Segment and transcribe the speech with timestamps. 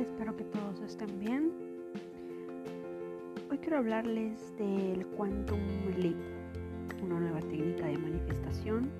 [0.00, 1.52] Espero que todos estén bien.
[3.50, 5.60] Hoy quiero hablarles del Quantum
[5.98, 6.16] Leap,
[7.02, 8.90] una nueva técnica de manifestación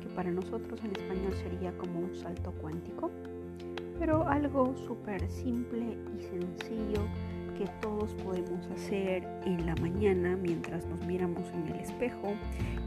[0.00, 3.12] que para nosotros en español sería como un salto cuántico,
[4.00, 7.06] pero algo súper simple y sencillo
[7.56, 12.34] que todos podemos hacer en la mañana mientras nos miramos en el espejo,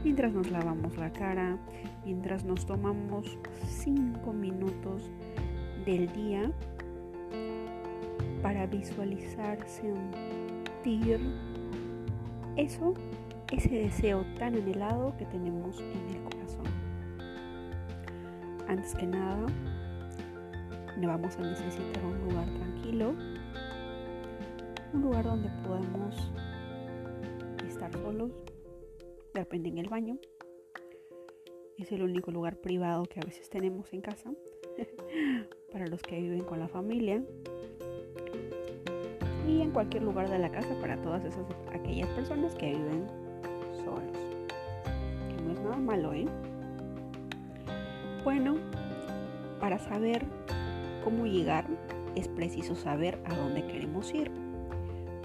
[0.04, 1.56] mientras nos lavamos la cara,
[2.04, 3.38] mientras nos tomamos
[3.68, 5.10] 5 minutos
[5.86, 6.52] del día
[8.42, 11.20] para visualizar, sentir
[12.56, 12.94] eso,
[13.52, 16.66] ese deseo tan anhelado que tenemos en el corazón.
[18.68, 19.46] Antes que nada,
[21.00, 23.14] vamos a necesitar un lugar tranquilo
[24.92, 26.30] un lugar donde podamos
[27.66, 28.30] estar solos,
[29.32, 30.18] de repente en el baño.
[31.78, 34.32] Es el único lugar privado que a veces tenemos en casa
[35.72, 37.24] para los que viven con la familia
[39.52, 43.06] y en cualquier lugar de la casa para todas esas aquellas personas que viven
[43.84, 44.16] solos.
[45.28, 46.26] Que no es nada malo, ¿eh?
[48.24, 48.56] Bueno,
[49.60, 50.24] para saber
[51.04, 51.66] cómo llegar
[52.14, 54.30] es preciso saber a dónde queremos ir.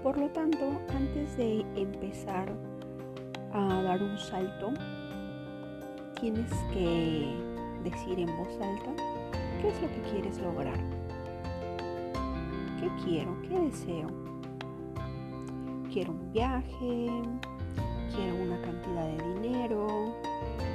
[0.02, 2.52] Por lo tanto, antes de empezar
[3.52, 4.72] a dar un salto,
[6.20, 7.34] tienes que
[7.82, 9.02] decir en voz alta
[9.60, 10.78] qué es lo que quieres lograr.
[12.88, 13.36] ¿Qué quiero?
[13.42, 14.08] ¿Qué deseo?
[15.92, 17.10] Quiero un viaje,
[18.14, 20.14] quiero una cantidad de dinero,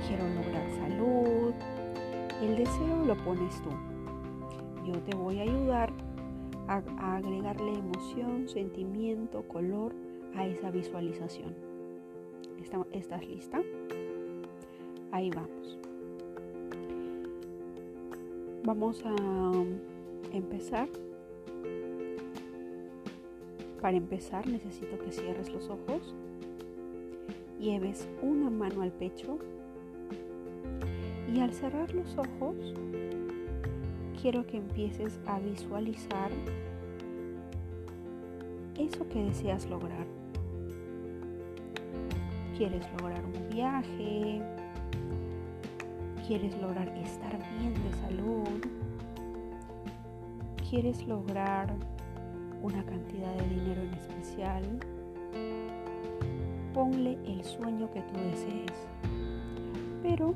[0.08, 1.53] quiero lograr salud.
[2.39, 3.69] El deseo lo pones tú.
[4.86, 5.91] Yo te voy a ayudar
[6.67, 9.95] a, agregarle emoción, sentimiento, color
[10.36, 11.56] a esa visualización.
[12.91, 13.59] ¿Estás lista?
[15.11, 15.80] Ahí vamos.
[18.64, 19.53] Vamos a
[20.31, 20.88] empezar.
[23.84, 26.16] Para empezar necesito que cierres los ojos,
[27.60, 29.40] lleves una mano al pecho
[31.28, 32.56] y al cerrar los ojos
[34.22, 36.32] quiero que empieces a visualizar
[38.80, 40.08] eso que deseas lograr.
[42.58, 44.42] ¿Quieres lograr un viaje?
[46.26, 48.62] ¿Quieres lograr estar bien de salud?
[50.70, 51.76] ¿Quieres lograr
[52.63, 54.63] una cantidad de dinero en especial?
[56.74, 58.88] Ponle el sueño que tú desees.
[60.01, 60.34] Pero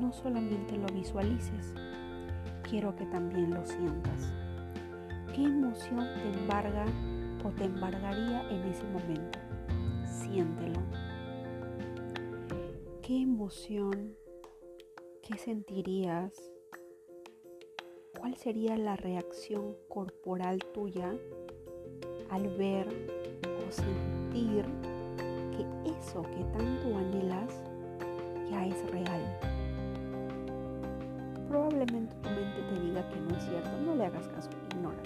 [0.00, 1.74] no solamente lo visualices,
[2.62, 4.32] quiero que también lo sientas.
[5.34, 6.86] ¿Qué emoción te embarga
[7.44, 9.38] o te embargaría en ese momento?
[10.04, 10.80] Siéntelo.
[13.02, 14.14] ¿Qué emoción,
[15.22, 16.57] qué sentirías?
[18.18, 21.14] ¿Cuál sería la reacción corporal tuya
[22.30, 24.64] al ver o sentir
[25.52, 27.62] que eso que tanto anhelas
[28.50, 29.38] ya es real?
[31.48, 34.98] Probablemente tu mente te diga que no es cierto, no le hagas caso, ignora.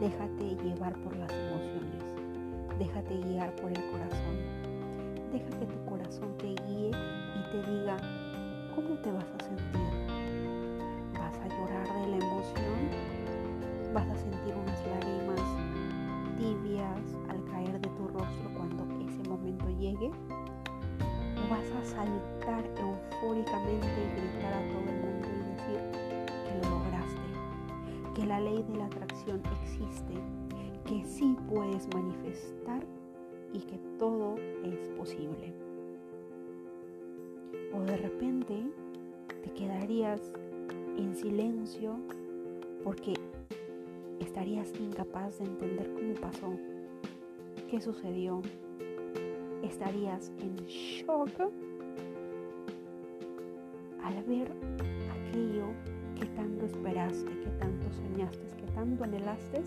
[0.00, 4.38] Déjate llevar por las emociones, déjate guiar por el corazón.
[5.30, 7.89] Deja que tu corazón te guíe y te diga
[23.40, 25.80] eufóricamente y gritar a todo el mundo y decir
[26.44, 30.14] que lo lograste, que la ley de la atracción existe,
[30.84, 32.84] que sí puedes manifestar
[33.52, 35.54] y que todo es posible.
[37.74, 38.62] O de repente
[39.42, 40.20] te quedarías
[40.98, 41.96] en silencio
[42.84, 43.14] porque
[44.20, 46.52] estarías incapaz de entender cómo pasó,
[47.68, 48.42] qué sucedió,
[49.62, 51.30] estarías en shock
[54.30, 54.52] ver
[55.10, 55.66] aquello
[56.14, 59.62] que tanto esperaste, que tanto soñaste, que tanto anhelaste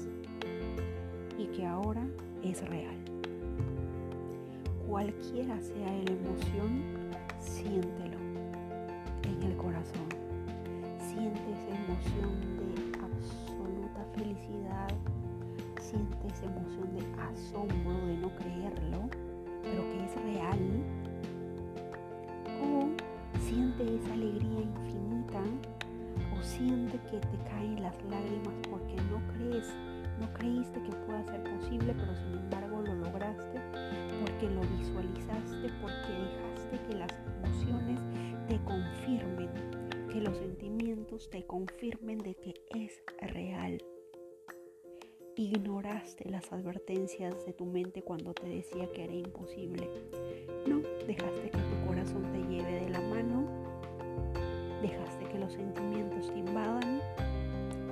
[1.38, 2.08] y que ahora
[2.44, 2.96] es real.
[4.88, 6.82] Cualquiera sea la emoción,
[7.40, 8.18] siéntelo
[9.24, 10.08] en el corazón.
[10.98, 14.88] Siente esa emoción de absoluta felicidad,
[15.82, 19.10] siente esa emoción de asombro de no creerlo
[19.64, 20.60] pero que es real,
[23.76, 25.42] siente esa alegría infinita,
[26.38, 29.74] o siente que te caen las lágrimas porque no crees,
[30.20, 33.60] no creíste que pueda ser posible, pero sin embargo lo lograste,
[34.20, 37.12] porque lo visualizaste, porque dejaste que las
[37.44, 38.00] emociones
[38.48, 39.50] te confirmen
[40.12, 43.02] que los sentimientos te confirmen de que es
[43.34, 43.84] real.
[45.36, 49.90] Ignoraste las advertencias de tu mente cuando te decía que era imposible.
[50.68, 53.63] No, dejaste que tu corazón te lleve de la mano,
[55.54, 57.02] sentimientos te invadan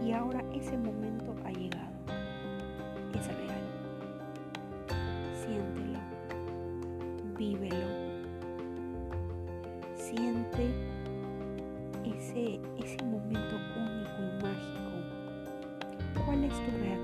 [0.03, 1.91] y ahora ese momento ha llegado.
[3.13, 3.61] Es real.
[5.33, 5.99] Siéntelo,
[7.37, 7.87] vívelo,
[9.95, 10.73] siente
[12.05, 14.91] ese, ese momento único y mágico.
[16.25, 17.00] ¿Cuál es tu reacción?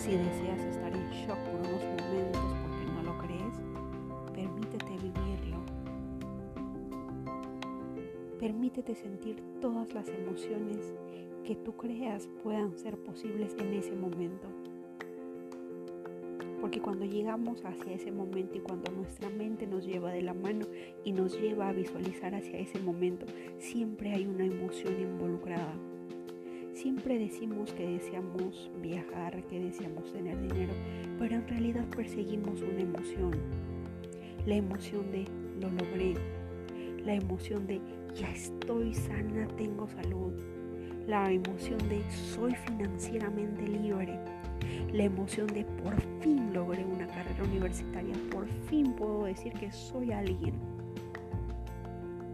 [0.00, 3.60] Si deseas estar en shock por unos momentos porque no lo crees,
[4.32, 5.58] permítete vivirlo.
[8.38, 10.94] Permítete sentir todas las emociones
[11.44, 14.48] que tú creas puedan ser posibles en ese momento.
[16.62, 20.64] Porque cuando llegamos hacia ese momento y cuando nuestra mente nos lleva de la mano
[21.04, 23.26] y nos lleva a visualizar hacia ese momento,
[23.58, 25.74] siempre hay una emoción involucrada.
[26.80, 30.72] Siempre decimos que deseamos viajar, que deseamos tener dinero,
[31.18, 33.32] pero en realidad perseguimos una emoción.
[34.46, 35.26] La emoción de
[35.60, 36.14] lo logré.
[37.04, 37.82] La emoción de
[38.14, 40.32] ya estoy sana, tengo salud.
[41.06, 44.18] La emoción de soy financieramente libre.
[44.94, 50.12] La emoción de por fin logré una carrera universitaria, por fin puedo decir que soy
[50.12, 50.54] alguien.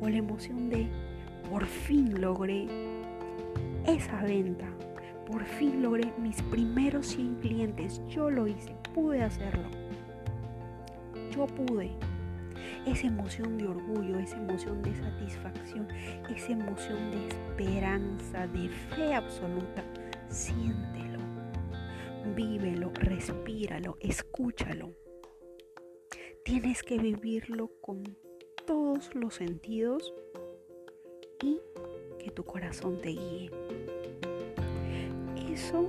[0.01, 0.87] O la emoción de
[1.51, 2.69] por fin logré
[3.87, 4.69] esa venta.
[5.27, 8.01] Por fin logré mis primeros 100 clientes.
[8.09, 9.69] Yo lo hice, pude hacerlo.
[11.31, 11.91] Yo pude.
[12.87, 15.89] Esa emoción de orgullo, esa emoción de satisfacción,
[16.31, 19.83] esa emoción de esperanza, de fe absoluta,
[20.29, 21.19] siéntelo,
[22.37, 24.93] vívelo, respíralo, escúchalo.
[26.45, 28.05] Tienes que vivirlo con
[28.67, 30.15] todos los sentidos
[31.43, 31.61] y
[32.27, 33.53] que tu corazón te guíe.
[35.53, 35.89] Eso,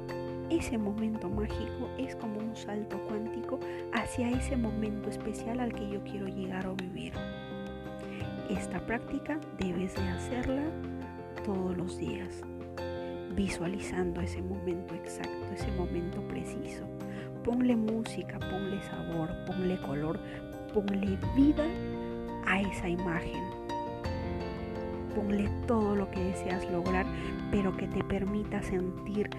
[0.52, 3.60] ese momento mágico es como un salto cuántico
[3.92, 7.12] hacia ese momento especial al que yo quiero llegar o vivir.
[8.52, 10.62] Esta práctica debes de hacerla
[11.44, 12.44] todos los días,
[13.36, 16.86] visualizando ese momento exacto, ese momento preciso.
[17.44, 20.20] Ponle música, ponle sabor, ponle color,
[20.72, 21.66] ponle vida
[22.46, 23.57] a esa imagen
[25.18, 27.06] ponle todo lo que deseas lograr,
[27.52, 29.30] pero que te permita sentir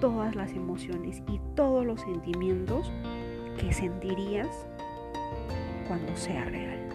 [0.00, 2.90] todas las emociones y todos los sentimientos
[3.58, 4.66] que sentirías
[5.86, 6.88] cuando sea real.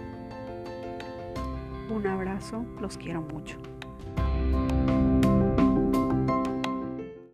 [1.89, 3.57] Un abrazo, los quiero mucho.